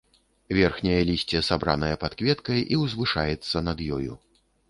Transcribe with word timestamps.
Верхняе 0.59 1.01
лісце 1.09 1.41
сабранае 1.49 1.91
пад 2.05 2.11
кветкай 2.21 2.65
і 2.77 2.81
ўзвышаецца 2.85 3.57
над 3.67 3.87
ёю. 3.99 4.13